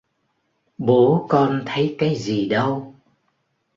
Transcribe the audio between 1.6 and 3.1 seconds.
thấy cái gì đâu